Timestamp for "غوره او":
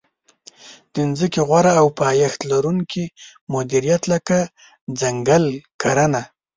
1.47-1.87